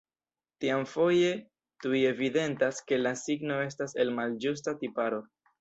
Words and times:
Tiam 0.63 0.85
foje 0.93 1.27
tuj 1.85 2.01
evidentas, 2.13 2.81
ke 2.89 3.01
la 3.03 3.15
signo 3.27 3.61
estas 3.69 3.97
el 4.05 4.15
malĝusta 4.21 4.79
tiparo. 4.85 5.25